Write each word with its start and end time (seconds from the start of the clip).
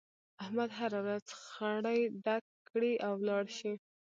احمد 0.43 0.69
هر 0.79 0.91
ورځ 1.03 1.25
خړی 1.45 1.99
ډک 2.23 2.43
کړي 2.69 2.93
او 3.05 3.13
ولاړ 3.21 3.45
شي. 3.57 3.73